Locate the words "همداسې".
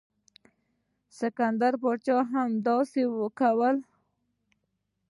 2.37-3.01